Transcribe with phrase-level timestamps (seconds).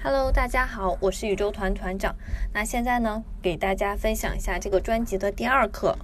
[0.00, 2.14] Hello，大家好，我是宇宙团团长。
[2.54, 5.98] 那现在呢，给大家分享一下这个专辑的第二课。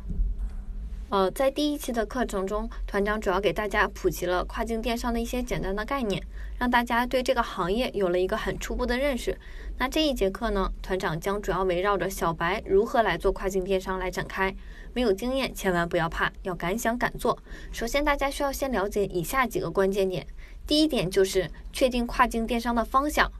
[1.10, 6.20] 呃，在第一期的课程中，团长主要给大家普及了跨境电商的一些简单的概念，
[6.58, 9.38] 让大家对这个行业有了一个很初步的认识。
[9.78, 14.52] 那这一节课呢，团长将主要围绕着小白如何来做跨境电商来展开。
[14.92, 17.38] 没有经验，千万不要怕，要敢想敢做。
[17.70, 20.26] 首先，大家需要先了解以下几个关键点。
[20.66, 23.30] 第一点就是确定跨境电商的方向。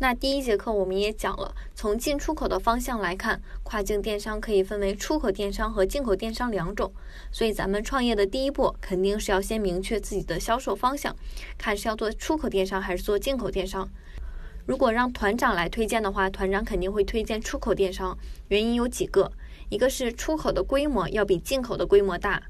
[0.00, 6.92] 那第一节课我们也讲了，从进出口的方向来看，跨境电商可以分为出口电商和进口电商两种。
[7.30, 11.14] 所以咱们创业的第一步，肯定是要先明确自己的销售方向，
[11.56, 13.88] 看是要做出口电商还是做进口电商。
[14.66, 19.30] 如果让团长来推荐的话，团长肯定会推荐出口电商，原因有几个，
[19.68, 22.42] 一个是出口的规模要比进口的规模大，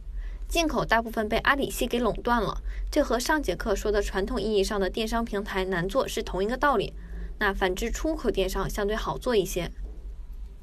[0.48, 6.94] 进口大部分被阿里系给垄断了，这和上节课说的传统意义上的电商平台难做是同一个道理。
[7.38, 9.70] 那反之，出口电商相对好做一些。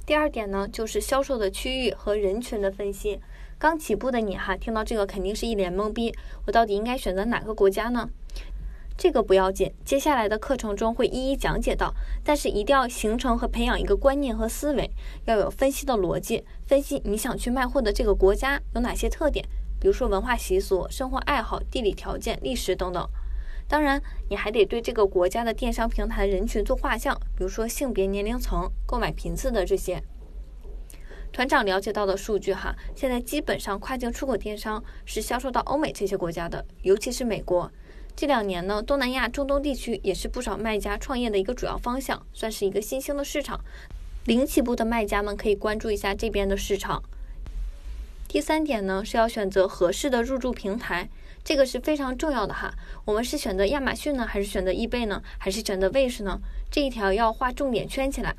[0.06, 3.20] 第二点呢，就是销售的区域和人群的分析。
[3.60, 6.14] 刚起步的你哈，听到这个肯定是一脸懵逼，
[6.48, 8.10] 我到底应该选择哪个国家呢？
[8.98, 11.94] 这个不要紧，接下来的课程中会一一讲解到。
[12.24, 14.90] 但是一定要形成和培养一个观念和思维，
[15.26, 19.46] 要有分析的逻辑，分析你想去卖货的这个国家有哪些特点，
[19.80, 23.08] 比如说文化习俗、生活爱好、地理条件、历史等等。
[23.72, 30.04] 当然，你还得对这个国家的电商平台人群做画像，比如说性别、年龄层、购买频次的这些。
[31.32, 37.72] 团长了解到的数据哈，现在基本上跨境出口电商是销售到欧美这些国家的，尤其是美国。
[38.14, 43.58] 这两年呢，东南亚、中东地区也是不少卖家创业的一个主要方向，算是一个新兴的市场。
[44.26, 47.02] 零起步的卖家们可以关注一下这边的市场。
[48.32, 51.10] 第三点呢，是要选择合适的入驻平台。
[51.44, 56.40] 这个是非常重要的哈，我们是选择亚马逊呢，还是选择易贝呢，还是选择卫士呢？
[56.72, 58.34] 这一条要画重点圈起来。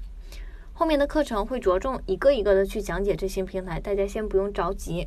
[0.73, 5.07] 后面的课程会着重一个一个的去讲解这些平台，大家先不用着急。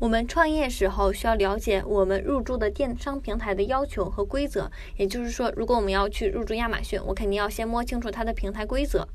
[0.00, 9.06] 我们创业时候需要了解我们入驻的电商平台的要求和规则，也就是说，如果我们要去入驻亚马逊，我肯定要先摸清楚它的平台规则。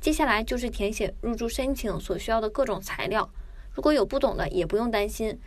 [0.00, 3.30] 接下来就是填写入驻申请所需要的各种材料，
[3.78, 5.38] 如果有不懂的也不用担心。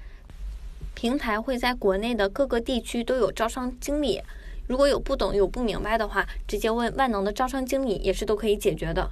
[0.96, 4.22] 平台会在国内的各个地区都有招商经理，
[4.68, 9.12] 如果有不懂有不明白的话，直接问万能的招商经理也是都可以解决的。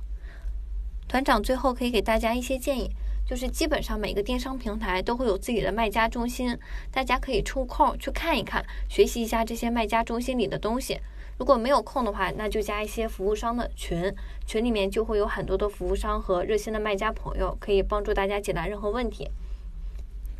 [1.09, 2.89] 团长最后可以给大家一些建议，
[3.27, 6.57] 就是基本上每个电商平台都会有自己的卖家中心，
[6.89, 10.97] 大家可以抽空去看一看，学习一下这些卖家中心里的东西。
[11.39, 14.13] 如果没有空的话，那就加一些服务商的群，
[14.45, 19.29] 群里面就会有很多的服务商和热心的卖家朋友，可以帮助大家解答任何问题。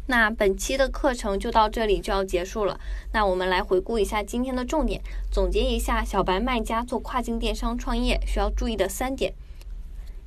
[0.08, 2.78] 那本期的课程就到这里就要结束了。
[3.14, 5.02] 那我们来回顾一下今天的重点，
[5.32, 9.34] 总结一下小白卖家做跨境电商创业需要注意的三点：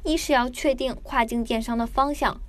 [0.05, 2.41] 一是要确定跨境电商的方向；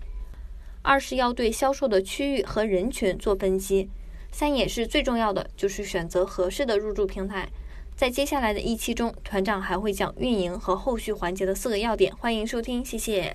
[0.81, 3.89] 二是要对销售的区域和人群做分析；
[4.31, 7.49] 三也是最重要的，就是选择合适的入驻平台。
[8.03, 13.33] 在接下来的一期中，团长还会讲运营和后续环节的四个要点，欢迎收听，谢谢。